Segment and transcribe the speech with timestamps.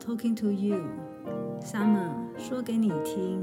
[0.00, 3.40] Talking to you，Summer 说给你听。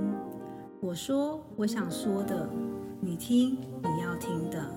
[0.82, 2.50] 我说我想说的，
[3.00, 4.68] 你听你要听的。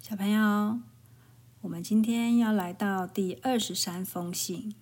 [0.00, 0.80] 小朋友，
[1.60, 4.74] 我们今天要来到第二十三封信。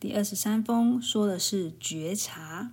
[0.00, 2.72] 第二十三封说的是觉察，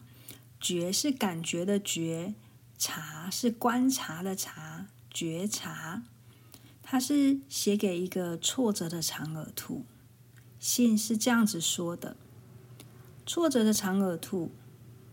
[0.60, 2.34] 觉是感觉的觉，
[2.78, 6.02] 察是观察的察，觉察。
[6.92, 9.86] 他是写给一个挫折的长耳兔，
[10.60, 12.18] 信是这样子说的：
[13.28, 14.50] 挫折的长耳兔，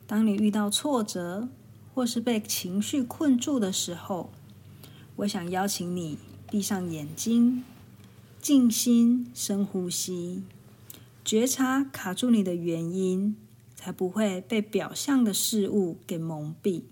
[0.07, 1.51] 当你遇到挫折
[1.93, 4.33] 或是被情绪困住的时候，
[5.17, 6.17] 我想邀请你
[6.51, 7.63] 闭上眼睛，
[8.41, 10.45] 静心深呼吸，
[11.23, 13.37] 觉察卡住你的原因，
[13.75, 16.85] 才不会被表象的事物给蒙蔽。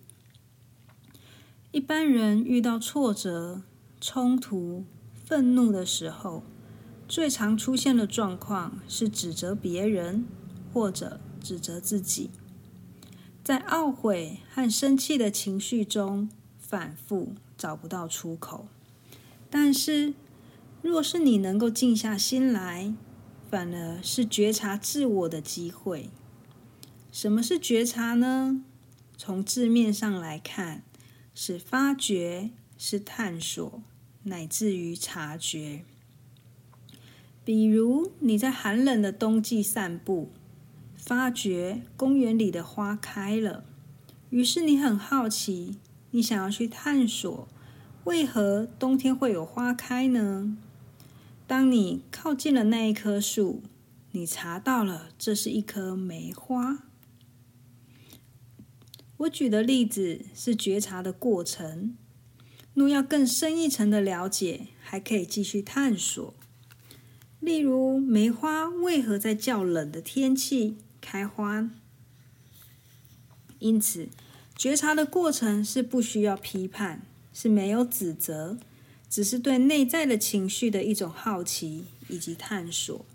[1.73, 3.63] 一般人遇到挫折。
[4.07, 4.85] 冲突、
[5.25, 6.43] 愤怒的时候，
[7.09, 10.27] 最常出现的状况是指责别人
[10.75, 12.29] 或者指责自己，
[13.43, 18.67] 在懊悔和生气的情绪中反复找不到出口。
[19.49, 20.13] 但是，
[20.83, 22.93] 若是你能够静下心来，
[23.51, 26.11] 反而是觉察自我的机会。
[27.11, 28.63] 什么是觉察呢？
[29.17, 30.83] 从字面上来看，
[31.35, 33.83] 是发掘，是探索。
[34.25, 35.85] 乃至于察觉，
[37.45, 40.31] 比如你在寒冷的冬季散步，
[40.97, 43.65] 发觉公园里的花开了，
[44.31, 45.77] 于是你很好奇，
[46.13, 47.47] 你想要去探索
[48.05, 50.57] 为何冬天会有花开呢？
[51.47, 53.63] 当你靠近了那一棵树，
[54.13, 56.79] 你查到了这是一棵梅花。
[59.19, 61.97] 我举的例子是觉察的过程。
[62.75, 66.35] 若要更深一层的了解，还可以继续探索。
[67.39, 71.71] 例如，梅花为何在较冷的天气开花？
[73.61, 74.09] 因此，
[74.57, 78.59] 觉察的过程是不需要批判，是没有指责，
[79.09, 83.07] 只是对内在的情绪的一种好奇以及探索。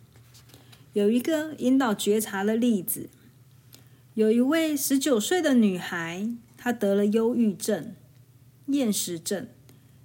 [0.94, 3.10] 有一个引导觉察的例子：
[4.14, 7.94] 有一位十九岁的女孩，她得了忧郁症。
[8.68, 9.48] 厌食症，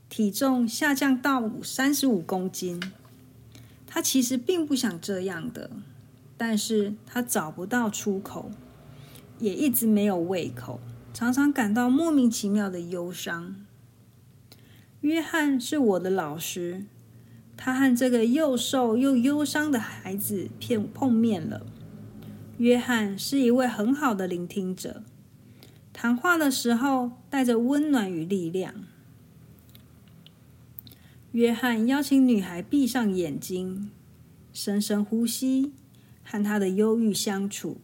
[0.09, 2.81] 体重下降到三十五公斤。
[3.87, 5.70] 他其实并不想这样的，
[6.37, 8.50] 但是他找不到出口，
[9.38, 10.81] 也一直没有胃口，
[11.12, 13.54] 常常感到莫名其妙的忧伤。
[15.00, 16.86] 约翰是我的老师，
[17.56, 21.65] 他和这个又瘦又忧伤的孩子片碰面了。
[22.59, 25.03] 约翰是一位很好的聆听者。
[25.92, 28.75] 谈话的时候带着温暖与力量。
[31.34, 33.91] 约翰邀请女孩闭上眼睛，
[34.53, 35.72] 深深呼吸，
[36.22, 37.78] 和她的忧郁相处，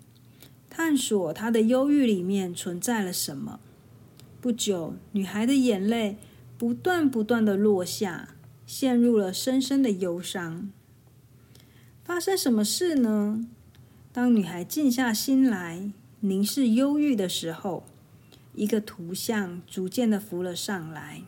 [0.68, 3.58] 探索她的忧郁里面存在了什么。
[4.40, 6.16] 不久，女孩的眼泪
[6.56, 8.36] 不断不断的落下，
[8.68, 10.70] 陷入了深深的忧伤。
[12.04, 13.44] 发生什么事呢？
[14.12, 15.90] 当女孩静下心来，
[16.20, 17.82] 凝视忧郁的时候。
[18.54, 21.22] 一个图像逐渐的浮了上来。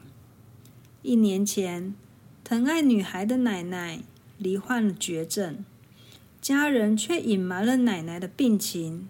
[1.03, 1.95] 一年前，
[2.45, 4.01] 疼爱女孩的奶奶
[4.39, 5.65] 罹患了绝症，
[6.41, 9.09] 家人却隐瞒了奶奶的病情。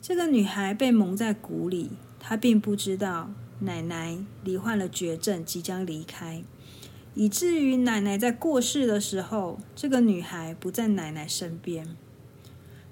[0.00, 6.42] 这个女孩被蒙在鼓里，她并不知道奶奶罹患了绝症，即将离开，
[7.14, 11.86] 以至于奶奶在过世的时候，这个女孩不在奶奶身边。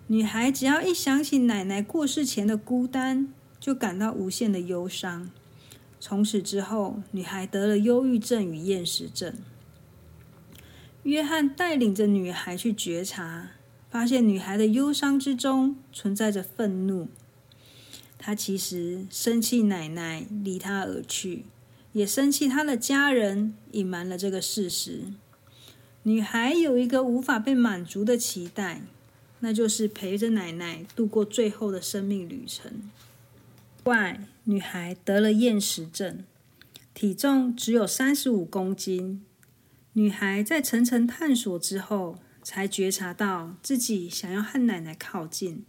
[0.08, 3.28] 女孩只要一想起奶奶过世前的孤单。
[3.60, 5.30] 就感到无限的忧伤。
[5.98, 9.34] 从此之后，女孩得了忧郁症与厌食症。
[11.04, 13.52] 约翰带领着女孩去觉察，
[13.90, 17.08] 发现女孩的忧伤之中存在着愤怒。
[18.18, 21.44] 她其实生气奶奶离她而去，
[21.92, 25.04] 也生气她的家人隐瞒了这个事实。
[26.02, 28.82] 女孩有一个无法被满足的期待，
[29.40, 32.90] 那就是陪着奶奶度过最后的生命旅程。
[33.82, 36.24] 怪，女孩得了厌食症，
[36.92, 39.24] 体重只有三十五公斤。
[39.94, 45.64] 女孩在层层探索之后，才觉察到自己想要和奶奶靠近。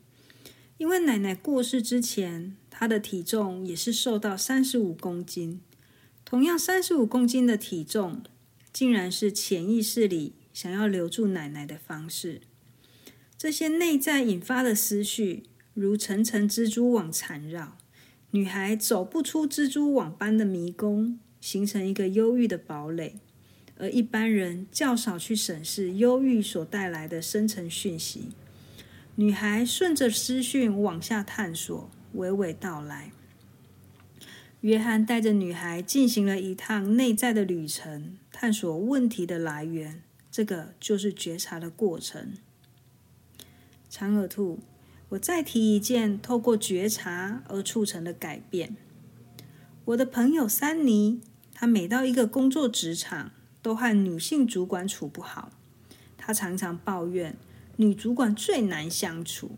[0.77, 5.59] 因为奶奶过世之前，她的体重也是瘦到三十五公斤。
[6.23, 8.21] 同样三十五公斤的体重，
[8.71, 12.41] 竟然是潜意识里想要留住奶奶的方式。
[13.37, 15.43] 这些内在引发的思绪，
[15.73, 17.77] 如层层蜘蛛网缠绕。
[18.31, 23.19] 女孩走不出蜘蛛网般的迷宫，形成一个忧郁的堡垒，
[23.79, 28.29] 而一般人较少去审视忧郁所带来的深层讯息。
[29.15, 33.11] 女孩顺着资讯往下探索，娓娓道来。
[34.61, 40.03] 约翰带着女孩进行了一趟内在的旅程，探索问题的来源。
[40.29, 42.33] 这个就是觉察的过程。
[43.89, 44.59] 长耳兔，
[45.09, 48.75] 我再提一件透过觉察而促成的改变。
[49.85, 51.21] 我的朋友珊妮，
[51.53, 53.31] 她每到一个工作职场，
[53.61, 55.51] 都和女性主管处不好。
[56.17, 57.37] 她常常抱怨
[57.77, 59.57] 女主管最难相处。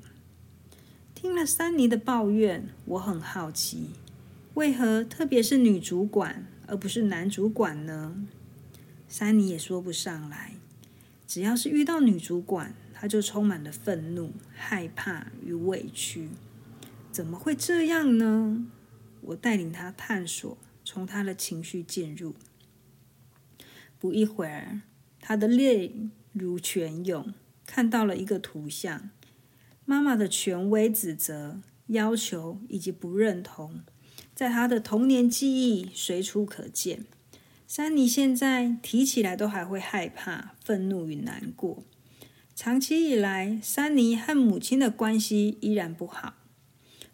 [1.14, 3.92] 听了珊妮的抱怨，我很好奇。
[4.56, 8.26] 为何特别是女主管，而不是男主管呢？
[9.08, 10.54] 珊妮也说不上来。
[11.28, 16.30] 只要是遇到女主管，她就充满了愤怒、害怕与委屈。
[17.12, 18.66] 怎么会这样呢？
[19.22, 22.34] 我带领她探索，从她的情绪进入。
[24.02, 24.82] 不一会儿，
[25.20, 27.36] 她的泪如泉涌，
[27.68, 29.12] 看到了一个图像：
[29.86, 33.82] 妈妈的权威指责、要求以及不认同。
[34.34, 37.06] 在他的童年记忆随处可见。
[37.68, 41.84] 珊妮现在提起来都还会害怕、愤怒与难过。
[42.56, 46.34] 长期以来，珊妮和母亲的关系依然不好。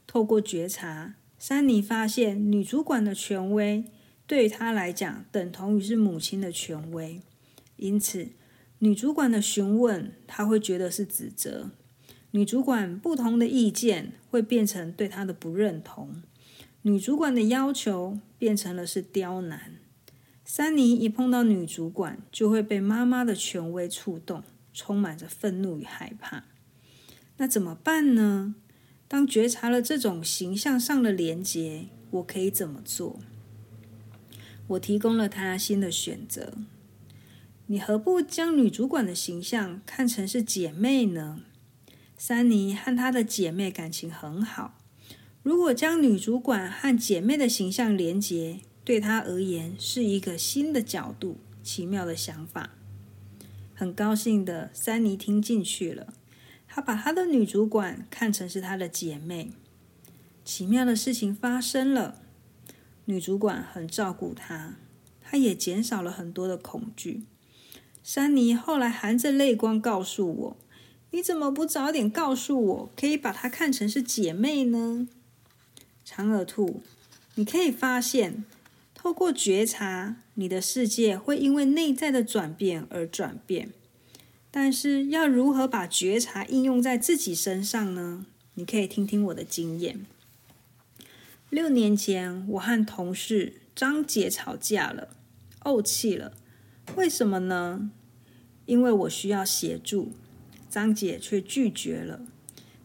[0.07, 3.83] 透过觉察，珊妮发现女主管的权威
[4.27, 7.21] 对于她来讲等同于是母亲的权威，
[7.77, 8.27] 因此
[8.79, 11.71] 女主管的询问，她会觉得是指责；
[12.31, 16.21] 女主管不同的意见，会变成对她的不认同。
[16.83, 19.75] 女主管的要求变成了是刁难。
[20.45, 24.43] 珊妮一碰到女主管，就会被妈妈的权威触动，
[24.73, 26.45] 充满着愤怒与害怕。
[27.37, 28.55] 那怎么办呢？
[29.09, 33.19] 当觉察了这种形象上的连结，我可以怎么做？
[34.67, 36.53] 我提供了他新的选择。
[37.67, 41.41] 你何不将女主管的形象看成是姐妹呢？
[42.17, 44.79] 珊妮和她的姐妹感情很好。
[45.43, 52.71] 如果将女主管和姐妹的形象连结，对她而言是一个新的角度、奇妙的想法。
[53.75, 56.13] 很高兴的，珊妮听进去了。
[56.67, 59.51] 她把她的女主管看成是她的姐妹。
[60.43, 62.21] 奇妙的事情发生了，
[63.09, 64.75] 女主管很照顾她，
[65.21, 67.23] 她也减少了很多的恐惧。
[68.03, 70.57] 珊妮后来含着泪光告诉我
[71.11, 75.07] ：“你怎么不早点告诉我，可以把她看成是姐妹呢？”
[76.03, 76.81] 长耳兔，
[77.35, 78.43] 你可以发现，
[78.93, 83.69] 透过觉察，你的世界会因为内在的转变而转变。
[84.51, 88.25] 但是，要如何把觉察应用在自己身上呢？
[88.55, 90.05] 你可以听听我的经验。
[91.49, 95.15] 六年前，我和同事张姐吵架了，
[95.61, 96.33] 怄气了。
[96.97, 97.89] 为什么呢？
[98.65, 100.11] 因为我需要协助，
[100.69, 102.19] 张姐却拒绝了。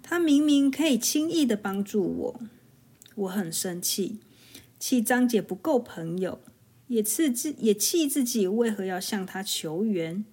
[0.00, 2.40] 她明明可以轻易的帮助我。
[3.16, 4.20] 我很生气，
[4.78, 6.40] 气张姐不够朋友，
[6.86, 10.24] 也气自也气自己为何要向她求援。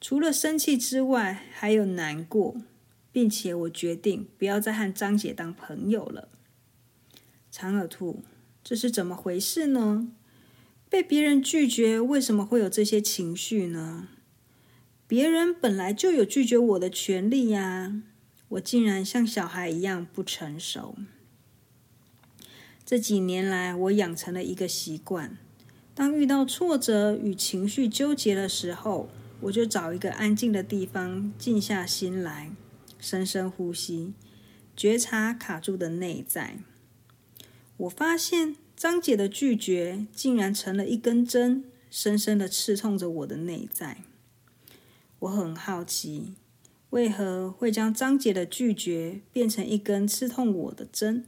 [0.00, 2.56] 除了生气之外，还有难过，
[3.12, 6.28] 并且我决定不要再和张姐当朋友了。
[7.56, 8.24] 长耳兔，
[8.64, 10.08] 这是怎么回事呢？
[10.90, 14.08] 被别人拒绝，为什么会有这些情绪呢？
[15.06, 18.02] 别人本来就有拒绝我的权利呀！
[18.48, 20.96] 我竟然像小孩一样不成熟。
[22.84, 25.38] 这几年来，我养成了一个习惯：
[25.94, 29.08] 当遇到挫折与情绪纠结的时候，
[29.42, 32.50] 我就找一个安静的地方，静下心来，
[32.98, 34.12] 深深呼吸，
[34.76, 36.58] 觉察卡住的内在。
[37.76, 44.02] 我发现张姐的拒绝竟然成了一根针，深深的刺痛着我的内在。
[45.20, 46.34] 我很好奇，
[46.90, 51.24] 为何会将张姐的拒绝变成一根刺痛我的针？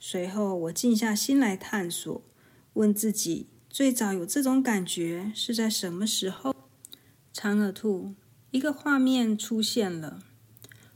[0.00, 2.22] 随后，我静下心来探索，
[2.74, 6.54] 问自己：最早有这种感觉是在什么时候？
[7.32, 8.14] 长耳兔，
[8.50, 10.20] 一个画面出现了，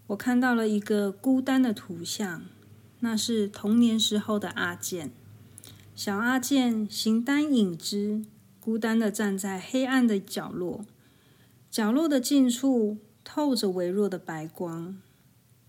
[0.08, 2.46] 我看到了一个孤单的图像，
[3.00, 5.10] 那是童年时候的阿健。
[5.94, 8.24] 小阿健形单影只，
[8.60, 10.86] 孤单的站在黑暗的角落，
[11.70, 14.96] 角落的近处透着微弱的白光。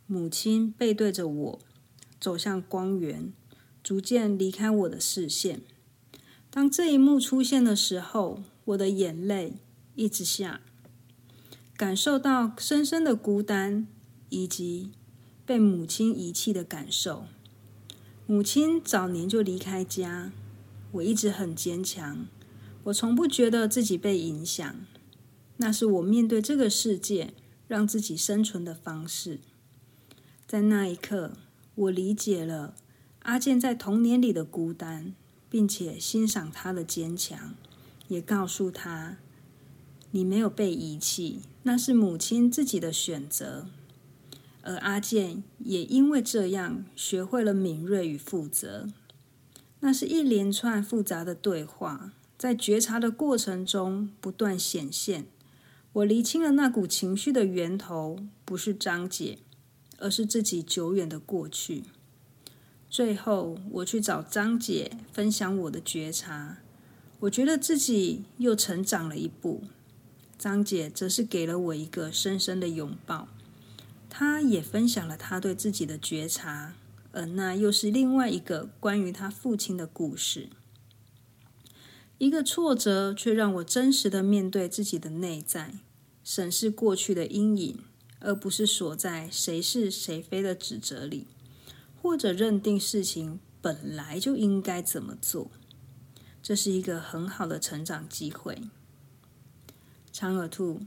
[0.05, 1.59] 母亲背对着我。
[2.19, 3.33] 走向光源，
[3.81, 5.61] 逐渐离开我的视线。
[6.51, 9.55] 当这一幕出现的时候，我的眼泪
[9.95, 10.61] 一直下，
[11.75, 13.87] 感受到深深的孤单
[14.29, 14.91] 以及
[15.45, 17.25] 被母亲遗弃的感受。
[18.25, 20.31] 母亲早年就离开家，
[20.93, 22.25] 我一直很坚强，
[22.85, 24.75] 我从不觉得自己被影响，
[25.57, 27.33] 那是我面对这个世界、
[27.67, 29.39] 让自己生存的方式。
[30.47, 31.33] 在那一刻，
[31.75, 32.75] 我理解了
[33.23, 35.13] 阿健在童年里的孤单，
[35.49, 37.55] 并且欣赏他的坚强，
[38.07, 39.17] 也告诉他
[40.11, 43.67] ：“你没有被遗弃，那是母亲自己的选择。”
[44.63, 48.87] 而阿健也因为这样，学会了敏锐与负责。
[49.79, 52.13] 那是一连串复杂的对话。
[52.37, 55.25] 在觉察的过程中不断显现，
[55.93, 59.37] 我厘清了那股情绪的源头不是张姐，
[59.99, 61.83] 而是自己久远的过去。
[62.89, 66.57] 最后，我去找张姐分享我的觉察，
[67.19, 69.61] 我觉得自己又成长了一步。
[70.37, 73.27] 张姐则是给了我一个深深的拥抱，
[74.13, 76.75] 他也分享了他对自己的觉察，
[77.13, 80.49] 而那又是另外一个关于他父亲的故事。
[82.17, 85.75] 一个挫折，却让我真实的面对自己的内在，
[86.25, 87.79] 审视过去的阴影，
[88.19, 91.25] 而不是锁在谁是谁非的指责里，
[92.01, 95.49] 或者认定事情本来就应该怎么做。
[96.43, 98.61] 这是一个很好的成长机会。
[100.11, 100.81] 长耳兔，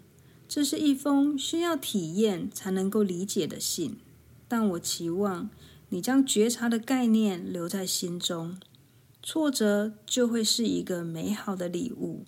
[0.47, 3.99] 这是一封需要体验才能够理解的信，
[4.47, 5.51] 但我期望
[5.89, 8.57] 你将觉察的概念留在心中。
[9.23, 12.27] 挫折就会是一个美好的礼物，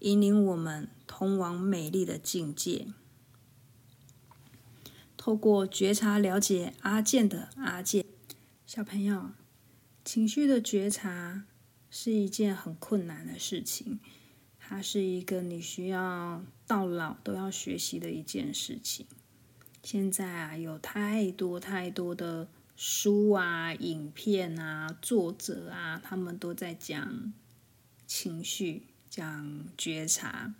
[0.00, 2.88] 引领我们通往美丽的境界。
[5.16, 8.04] 透过觉察了解阿健的阿健
[8.66, 9.30] 小朋友，
[10.04, 11.44] 情绪的觉察
[11.88, 13.98] 是一件很困难的事情，
[14.66, 19.06] 它是一个你需要到老都要学习的一件事情。
[19.82, 22.48] 现在啊，有太多太多的。
[22.76, 27.32] 书啊，影片啊，作者啊，他们都在讲
[28.04, 30.52] 情绪，讲觉察。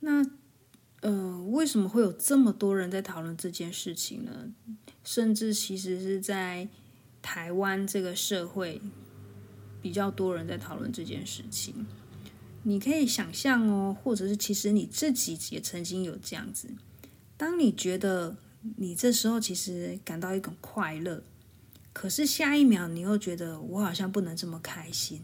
[0.00, 0.24] 那
[1.02, 4.50] 呃，为什么会有这么多人在讨论这件事情呢？
[5.04, 6.70] 甚至其实是在
[7.20, 8.80] 台湾这个社会
[9.88, 11.86] 比较多人在讨论这件事情。
[12.64, 16.68] 你可以想象哦，或者是其实你自己也曾经有这样子，
[17.38, 18.36] 当你觉得。
[18.76, 21.22] 你这时候其实感到一种快乐，
[21.92, 25.22] 可是下一秒你又觉得我好像不能这么开心，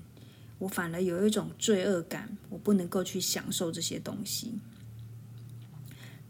[0.61, 4.53] 我反而有一种罪恶感，我不能够去享受这些东西。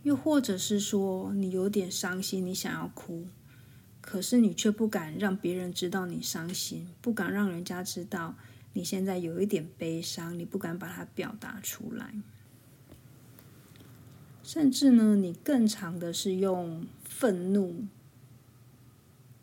[0.03, 3.27] 又或者是说你有点伤心，你想要哭，
[4.15, 8.37] 可是你却不敢让别人知道你伤心，不敢让人家知道
[8.73, 12.15] 你现在有一点悲伤，你不敢把它表达出来。
[14.45, 17.87] 甚至呢，你更长的是用愤怒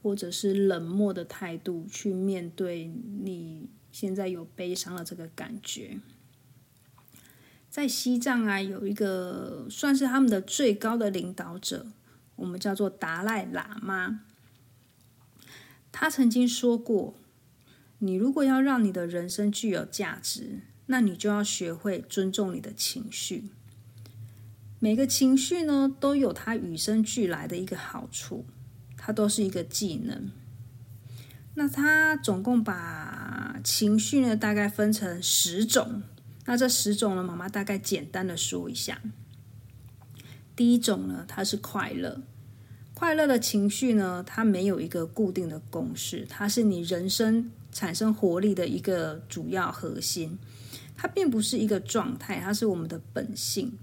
[0.01, 5.99] 或者是冷漠的态度去面对你现在有悲伤的这个感觉。
[7.69, 11.87] 在西藏啊，有一个算是他们的最高的领导者，
[12.37, 14.21] 我们叫做达赖喇嘛。
[15.91, 17.15] 他曾经说过
[17.99, 23.49] ：“你如果要让你的人生具有价值，那你就要学会尊重你的情绪。”
[24.79, 28.45] 每个情绪呢，都有它与生俱来的一个好处，
[28.97, 30.31] 它都是一个技能。
[31.53, 36.01] 那他总共把情绪呢，大概分成十种。
[36.45, 39.01] 那这十种呢，妈妈大概简单的说一下。
[40.55, 42.23] 第一种呢，它是快乐。
[43.01, 50.37] 快乐的情绪呢，它没有一个固定的公式，它是你人生产生活力的一个主要核心。
[50.95, 53.73] 它并不是一个状态，它是我们的本性。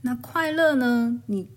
[0.00, 1.20] 那快乐呢？
[1.26, 1.48] 你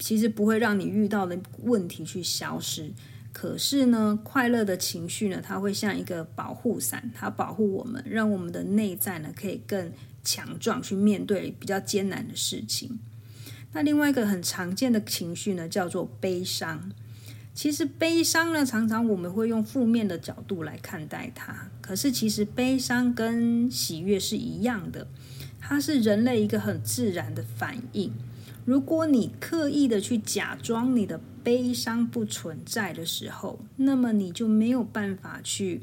[0.00, 2.90] 其实不会让你遇到的问题去消失，
[3.32, 9.92] 可是呢，快乐的情绪呢，它会像一个保护伞，它保护我们，让我们的内在呢可以更
[10.24, 12.98] 强壮，去面对比较艰难的事情。
[13.72, 16.90] 那另外一个很常见的情绪呢，叫做悲伤。
[17.52, 25.06] 其实悲伤呢，常常我们会用负面的角度来看待它，可是其实悲伤跟喜悦是一样的。
[25.60, 28.12] 它是人类一个很自然的反应。
[28.64, 35.82] 如果你刻意的去假装你的悲伤不存在的时候，那么你就没有办法去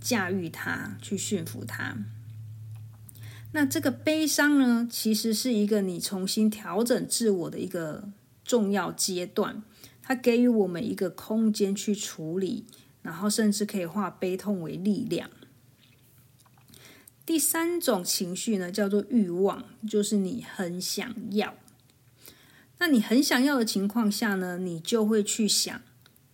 [0.00, 1.96] 驾驭它，去驯服它。
[3.52, 8.10] 那这个悲伤呢，其实是一个你重新调整自我的一个
[8.44, 9.62] 重要阶段。
[10.02, 12.64] 它给予我们一个空间去处理，
[13.02, 15.28] 然后甚至可以化悲痛为力量。
[17.26, 21.54] 第三种情绪呢，叫做欲望，就是你很想要。
[22.78, 25.82] 那你很想要的情况下呢，你就会去想，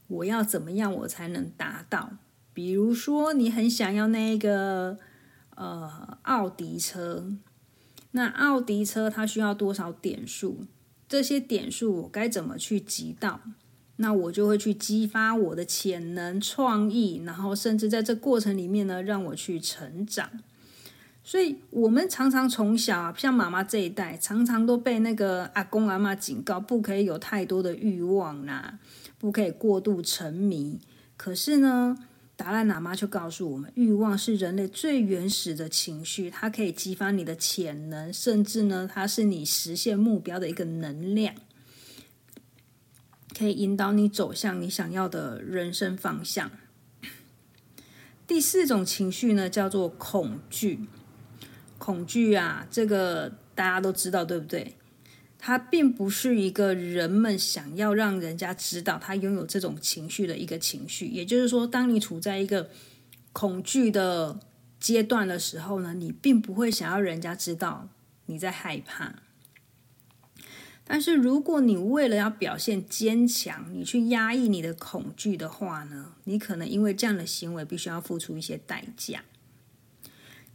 [0.06, 2.12] 我要怎么样我才能达到？
[2.52, 4.98] 比如说，你很想要那个
[5.54, 7.32] 呃奥迪车，
[8.12, 10.66] 那奥迪车它需要多少点数？
[11.08, 13.40] 这些点数我该怎么去集到？
[13.96, 20.28] 那我就会去激发我的潜能、创意，然后甚至在这过程里面呢，让我去成长。
[21.22, 28.78] 所以，我们常常从小啊，像妈妈这一代，常常都被那个阿公阿妈警告，不可以有太多的欲望啦，
[29.18, 30.80] 不可以过度沉迷。
[31.16, 31.96] 可是呢，
[32.44, 41.34] 达赖喇嘛就告诉我们，欲望是人类最原始的情绪，它可以激发你的潜能，甚至呢，它是你实现目标的一个能量。
[43.34, 46.50] 可以引导你走向你想要的人生方向。
[48.26, 50.80] 第四种情绪呢，叫做恐惧。
[51.78, 54.76] 恐惧啊，这个大家都知道，对不对？
[55.46, 61.08] 它并不是一个人们想要让人家知道他拥有这种情绪的一个情绪。
[61.08, 62.70] 也就是说，当你处在一个
[63.34, 64.40] 恐惧的
[64.80, 67.90] 阶段的时候呢，你并不会想要人家知道
[68.24, 69.16] 你在害怕。
[70.82, 79.22] 但是，如果你为了要表现坚强，你去压抑你的恐惧的话呢，你可能因为这样的行为必须要付出一些代价。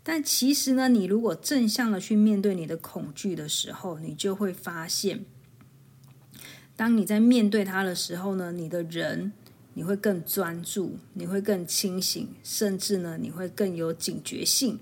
[0.01, 5.25] 但其实呢，你如果正向的去面对你的恐惧的时候，你就会发现，
[6.75, 9.33] 当你在面对它的时候呢，你的人
[9.73, 14.79] 你会更专注，你会更清醒，甚至呢，你会更有警觉性。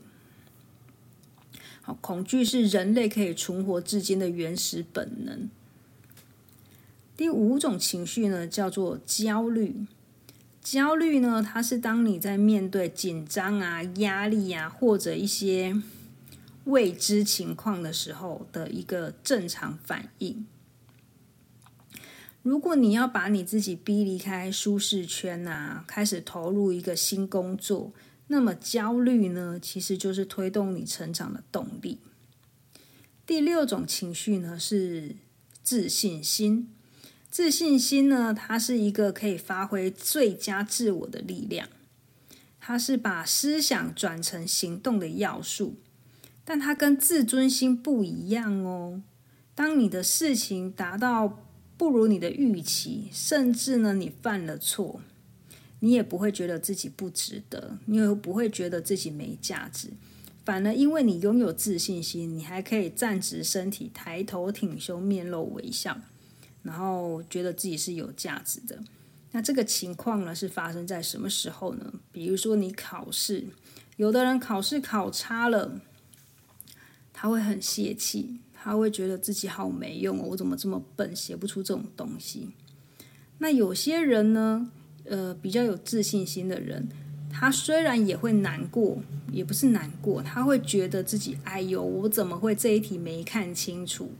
[1.82, 5.50] 好恐惧是人类可以存活至今的原始本能。
[7.16, 9.88] 第五种情绪呢，叫做焦虑。
[10.70, 15.82] 焦虑呢，它是当你在面对紧张啊、压力啊，或者一些
[16.66, 20.46] 未知情况的时候的一个正常反应。
[22.42, 27.94] 如果你要把你自己逼离开舒适圈啊，开始投入一个新工作。
[28.28, 32.00] 那么焦虑呢，其实就是推动你成长的动力。
[33.26, 35.16] 第六种情绪呢是
[35.64, 36.74] 自信心。
[37.30, 41.68] 自信心呢，它是一个可以发挥最佳自我的力量。
[42.60, 45.78] 它是把思想转成行动的要素，
[46.44, 49.02] 但它跟自尊心不一样哦。
[49.56, 51.44] 当你的事情达到
[51.78, 55.02] 不如你的预期，甚至呢你犯了错。
[55.80, 59.90] 你也不会觉得自己不值得，你也不会觉得自己没价值，
[60.44, 66.02] 反而因为你拥有自信心，你还可以站直身体，抬头挺胸，面露微笑，
[66.64, 68.80] 然后觉得自己是有价值的。
[69.32, 71.94] 那这个情况呢，是发生在什么时候呢？
[72.12, 73.46] 比如说你考试，
[73.98, 75.82] 有的人考试考差了，
[77.14, 82.50] 他会很泄气，他会觉得自己好没用哦，我怎么这么笨，写不出这种东西。
[83.40, 84.72] 那有些人呢？
[85.10, 86.86] 呃，比较有自信心的人，
[87.32, 94.12] 他虽然也会难过，也不是难过，他会觉得自己，哎呦，我怎么会这一题没看清楚？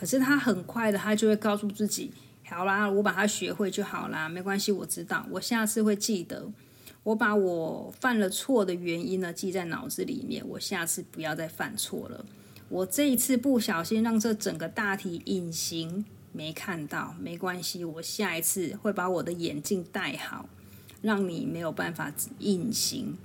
[0.00, 2.10] 可是他很快的，他就会告诉自己，
[2.48, 6.50] 好啦，我把它学会就好啦，没关系，我知道，我下次会记得，
[7.02, 12.24] 我把我犯了错的原因呢记在脑子里面，我下次不要再犯错了。
[12.70, 16.06] 我这一次不小心让这整个大题隐形。
[16.32, 20.48] 没看到，没关系，我下一次会把我的眼镜戴好，
[21.02, 23.18] 让你没有办法隐形，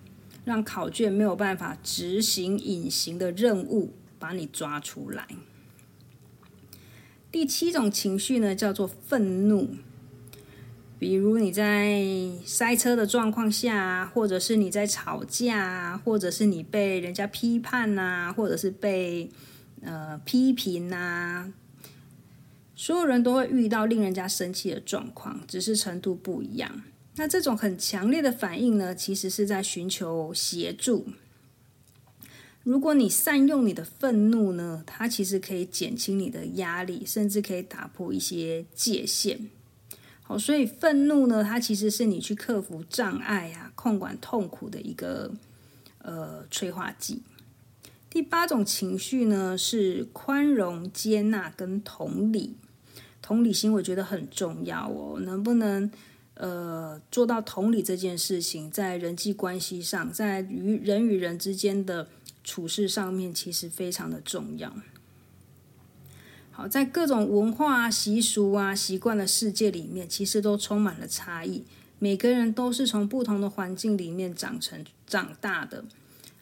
[0.44, 5.26] 让考卷没有办法执行隐形的任务，把你抓出来。
[7.36, 9.76] 第七种情绪呢，叫做愤怒。
[10.98, 12.02] 比如你在
[12.46, 19.30] 塞车的状况下，或者是你在吵架，或者是你被人家批判呐，或者是被
[19.82, 21.52] 呃批评呐。
[22.74, 26.84] 所有人都会遇到令人家生气的状况，只是程度不一样。
[27.18, 31.06] 那这种很强烈的反应呢，其实是在寻求协助。
[32.66, 39.48] 如果你善用你的愤怒呢，它其实可以减轻你的压力，甚至可以打破一些界限。
[40.24, 45.32] 好，所以愤怒呢，它其实是你去克服障碍啊、控管痛苦的一个
[46.00, 47.22] 呃催化剂。
[48.10, 52.56] 第八种情绪呢，是宽容、接纳跟同理。
[53.22, 55.92] 同理心我觉得很重要哦，能不能
[56.34, 62.08] 呃做到同理这件事情，在人际关系上，在与人与人之间的
[62.46, 64.74] 处事上面，其实非常的重要。
[66.52, 71.66] 好，在各种文化习俗啊、习惯的世界里面，其实都充满了差异。
[72.00, 75.84] 每个人都是从不同的环境里面长成长大的。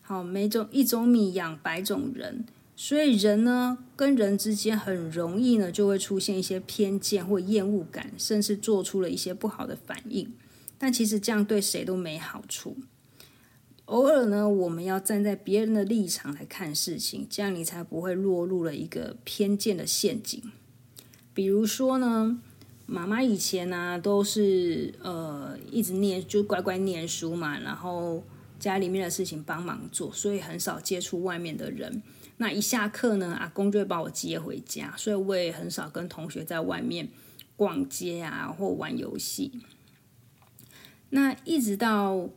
[0.04, 2.46] 好，每种一种米养百种人。
[2.76, 10.34] 所以人呢，跟人之间很容易呢，就会出现一些偏见或厌恶感，甚至做出了一些不好的反应。
[10.78, 12.76] 但其实这样对谁都没好处。
[13.86, 20.41] 偶尔呢，我们要站在别人的立场来看事情，这样你才不会落入了一个偏见的陷阱。
[21.34, 22.39] 比如说呢，
[22.86, 28.24] 妈妈以前呢都是呃一直念，就乖乖念书嘛，然后
[28.58, 32.02] 家里面的事情帮忙做，所以很少接触外面的人。
[32.38, 37.10] 那一下课呢，阿公就会把我接回家，所以我也很少跟同学在外面
[37.58, 39.52] 逛街啊，或玩游戏。
[41.10, 42.30] 那一直到。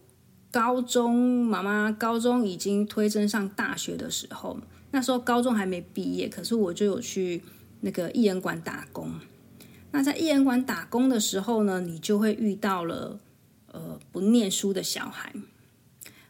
[0.56, 4.58] 高中，妈妈高中已经推甄上大学的时候，
[4.90, 7.42] 那时候高中还没毕业，可是我就有去
[7.82, 9.12] 那个艺人馆打工。
[9.90, 13.20] 那在艺人馆打工的时候呢，你就会遇到了
[13.70, 15.30] 呃不念书的小孩。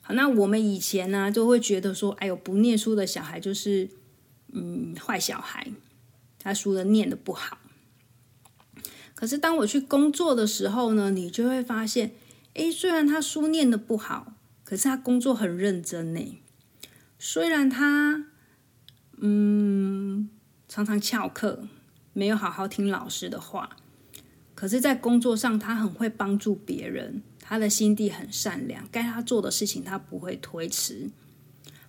[0.03, 3.89] 好，那我们以前呢就会觉得说，哎呦，不念书的小孩就是
[4.53, 5.71] 嗯坏小孩，
[6.41, 7.59] 他书的念的不好。
[9.15, 12.11] 可是当我去工作的时候呢，你就会发现。
[12.57, 14.33] 诶，虽然他书念的不好，
[14.64, 16.38] 可是他工作很认真呢。
[17.19, 18.27] 虽然他
[19.19, 20.31] 嗯
[20.66, 21.69] 常常翘课，
[22.14, 23.77] 没有好好听老师的话，
[24.55, 31.11] 可是，在工作上他很会帮助别人，他的心地很善良，该他做的事情他不会推迟。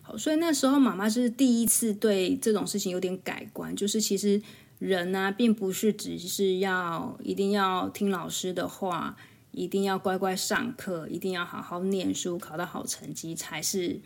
[0.02, 4.42] 好，所以那时候妈妈是第一次对这种事情有点改观，就是其实
[4.80, 9.16] 人呢，并不是只是要一定要听老师的话。
[9.52, 14.00] 一定要乖乖上课，一定要好好念书，考到好成绩才是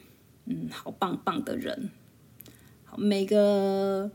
[0.45, 1.89] 嗯好棒棒的人。
[2.85, 4.11] 好，每个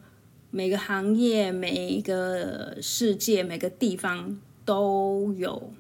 [0.51, 5.73] 每个行业、每个世界、每个地方都有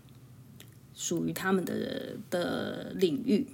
[0.94, 3.46] 属于他们的的领域。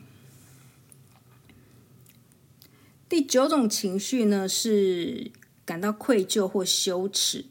[3.09, 5.31] 第九种情绪呢，是
[5.65, 7.45] 感到愧疚或羞耻。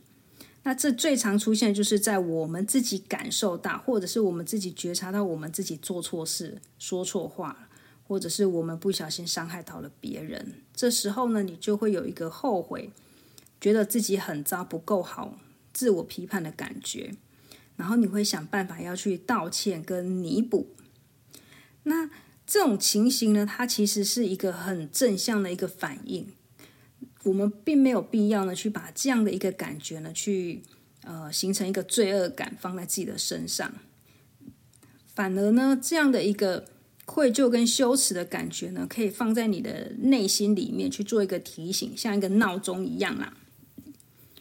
[0.64, 7.68] 那这最常出现，就是在我们自己感受到，或者是我们自己觉察到，我们自己做错事、说错话，
[8.08, 10.54] 或者是我们不小心伤害到了别人。
[10.76, 12.92] 这时候呢，你就会有一个后悔，
[13.60, 15.40] 觉得自己很糟、不够好、
[15.74, 17.16] 自我批判的感觉，
[17.76, 20.68] 然后你会想办法要去道歉跟弥补。
[21.84, 22.08] 那
[22.46, 26.28] 这种情形呢，它其实是一个很正向的一个反应。
[27.24, 30.64] 我们并没有必要呢，去把这样的一个感觉呢，去
[31.04, 33.72] 呃形成一个罪恶感放在自己的身上。
[35.14, 36.66] 反而呢，这样的一个
[37.06, 43.34] 愧疚跟羞耻的感觉呢，可以放在你的内心里面去做一个提醒，像一个闹钟一样啦。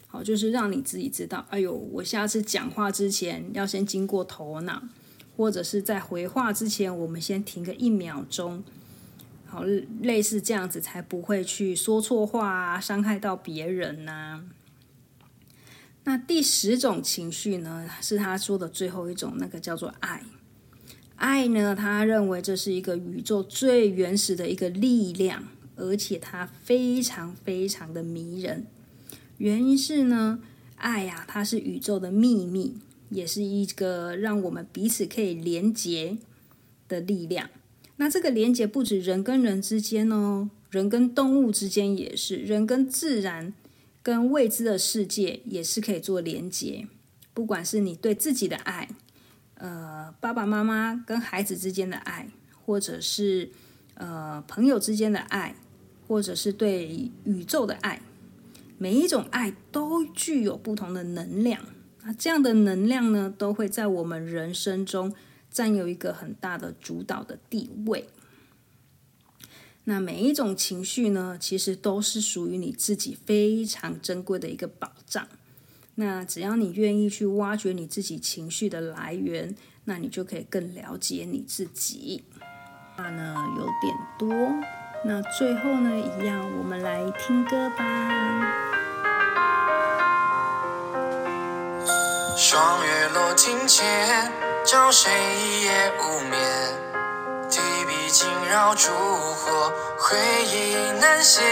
[0.07, 4.83] 好，就是让你自己知道，哎呦，我下次讲话之前要先经过头脑，
[5.37, 8.65] 或者是在回话之前，我们先停个一秒钟。
[9.51, 9.65] 好，
[10.01, 14.45] 类似这样子才不会去说错话啊，伤害到别人呐。
[16.05, 20.23] 那第十种情绪呢，是他说的最后一种，那个叫做爱。
[21.17, 25.43] 爱呢，他认为这是一个宇宙最原始的一个力量，
[25.75, 28.67] 而且它非常非常的迷人。
[29.39, 30.39] 原因是呢，
[30.77, 36.17] 爱呀，它是宇宙的秘密，也是一个让我们彼此可以连结
[36.87, 37.51] 的力量。
[38.01, 43.53] 那这个连接不止人跟人之间哦，人跟动物之间也是，人跟自然、
[44.03, 46.89] 跟未知的世界也是可以做连接。
[47.35, 48.89] 不管是你对自己的爱，
[49.57, 52.31] 呃，爸爸妈妈跟孩子之间的爱，
[52.65, 53.51] 或者是
[53.97, 55.55] 呃朋友之间的爱，
[56.09, 58.01] 或者是对宇宙的爱，
[58.79, 61.61] 每一种爱都具有不同的能量。
[62.05, 65.13] 那这样的能量呢，都会在我们人生中。
[65.51, 68.09] 占有一个很大的主导的地位。
[69.85, 75.27] 那每一种情绪呢，其实都是属于你自己非常珍贵的一个宝藏。
[75.97, 82.23] 那只要你愿意去挖掘你自己情绪的来源，那你就可以更了解你自己。
[82.97, 84.29] 话呢有点多，
[85.05, 88.80] 那最后呢，一样我们来听歌吧。
[92.43, 94.33] 霜月落庭前。
[94.65, 96.41] 照谁一夜无眠？
[97.51, 98.89] 提笔惊扰烛
[99.35, 101.43] 火，回忆难写。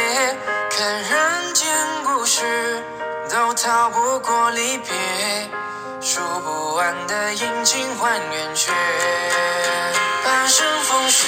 [0.71, 1.69] 看人间
[2.05, 2.83] 故事，
[3.31, 5.51] 都逃不过离别。
[6.01, 8.73] 数不完的阴晴换圆缺，
[10.25, 11.27] 半生风雪，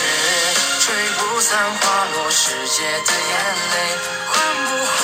[0.81, 3.37] 吹不散花落时节的眼
[3.75, 4.97] 泪，换不回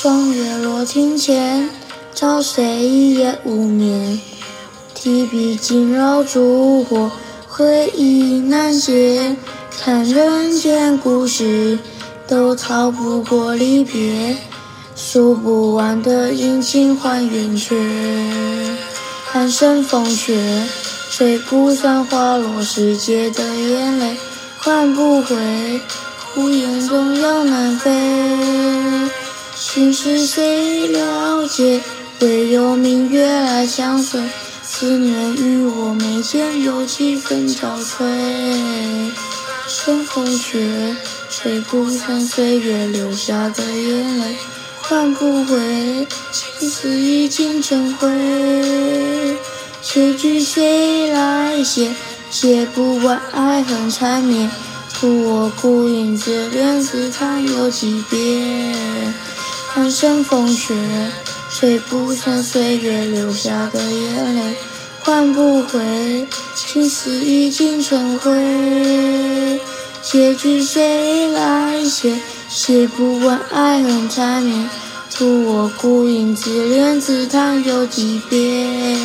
[0.00, 1.68] 霜月落庭前，
[2.14, 4.20] 照谁一夜无眠？
[4.94, 7.10] 提笔惊扰烛火，
[7.48, 9.34] 回忆难解。
[9.76, 11.76] 看人间故事，
[12.28, 14.36] 都逃不过离别。
[14.94, 17.74] 数不完的阴晴换圆缺，
[19.34, 20.62] 半生风雪，
[21.10, 24.16] 吹不散花落时节的眼泪，
[24.58, 25.34] 换不回。
[26.36, 27.90] 孤雁中鸟南飞。
[29.78, 31.80] 心事谁了解？
[32.18, 34.20] 唯有明月来相随。
[34.64, 39.12] 思念与我眉间有几分憔悴。
[39.68, 40.96] 春风雪，
[41.30, 44.34] 吹不散岁月留下的眼泪，
[44.82, 45.56] 换不回。
[46.32, 49.36] 情丝已经成灰。
[49.80, 51.94] 结局谁来写？
[52.32, 54.50] 写不完爱恨缠绵。
[54.92, 59.14] 图我孤影自怜，自叹有几遍。
[59.74, 60.74] 半生风雪，
[61.50, 64.56] 吹不散岁月留下的眼泪，
[65.00, 66.26] 换不回。
[66.54, 69.60] 青丝已经成灰。
[70.02, 72.18] 结局谁来写？
[72.48, 74.68] 写不完爱恨缠绵。
[75.14, 78.98] 徒我孤影自怜，自叹又几遍。